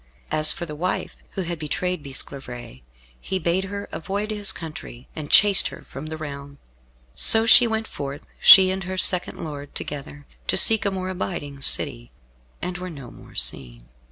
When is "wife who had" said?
0.73-1.59